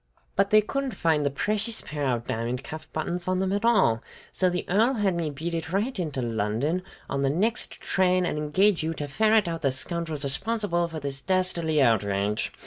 "But 0.35 0.49
they 0.49 0.61
couldn't 0.61 0.95
find 0.95 1.23
the 1.23 1.29
precious 1.29 1.83
pair 1.83 2.07
of 2.07 2.25
diamond 2.25 2.63
cuff 2.63 2.91
buttons 2.91 3.27
on 3.27 3.37
them 3.39 3.53
at 3.53 3.63
all; 3.63 4.01
so 4.31 4.49
the 4.49 4.65
Earl 4.67 4.95
had 4.95 5.13
me 5.13 5.29
beat 5.29 5.53
it 5.53 5.71
right 5.71 5.99
into 5.99 6.23
London 6.23 6.81
on 7.07 7.21
the 7.21 7.29
next 7.29 7.73
train, 7.73 8.25
and 8.25 8.35
engage 8.35 8.81
you 8.81 8.95
to 8.95 9.07
ferret 9.07 9.47
out 9.47 9.61
the 9.61 9.71
scoundrels 9.71 10.23
responsible 10.23 10.87
for 10.87 10.99
this 10.99 11.21
dastardly 11.21 11.83
outrage! 11.83 12.51